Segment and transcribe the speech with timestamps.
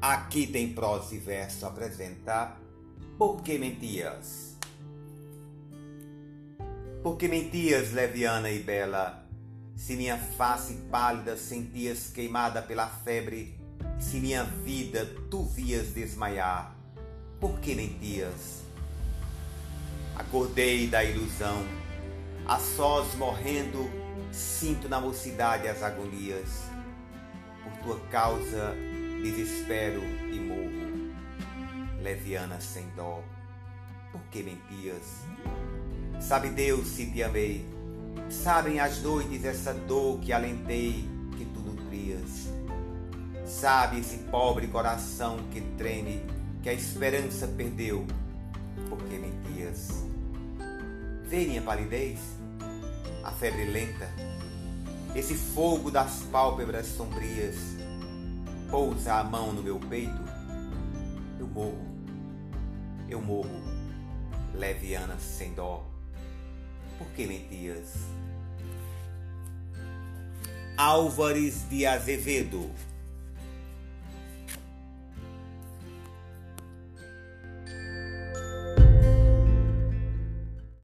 [0.00, 2.56] Aqui tem prosa e verso apresenta
[3.16, 4.54] Por que mentias?
[7.02, 9.24] Por que mentias, leviana e bela?
[9.74, 13.58] Se minha face pálida sentias queimada pela febre,
[13.98, 16.74] se minha vida tu vias desmaiar,
[17.40, 18.62] por que mentias?
[20.14, 21.62] Acordei da ilusão,
[22.46, 23.88] a sós morrendo,
[24.32, 26.64] sinto na mocidade as agonias.
[27.62, 28.74] Por tua causa
[29.32, 31.12] desespero e morro,
[32.02, 33.22] leviana sem dó,
[34.12, 35.24] por que mentias?
[36.20, 37.66] Sabe Deus se te amei,
[38.30, 41.04] sabem as noites essa dor que alentei,
[41.36, 42.48] que tu nutrias.
[43.44, 46.24] Sabe esse pobre coração que treme,
[46.62, 48.06] que a esperança perdeu,
[48.88, 50.04] por que mentias?
[51.28, 52.18] Vê minha palidez,
[53.22, 54.08] a febre lenta,
[55.14, 57.56] esse fogo das pálpebras sombrias,
[58.70, 60.22] pousa a mão no meu peito,
[61.38, 61.86] eu morro,
[63.08, 63.62] eu morro,
[64.54, 65.84] leviana sem dó.
[66.98, 67.94] Por que mentias?
[70.76, 72.70] Álvares de Azevedo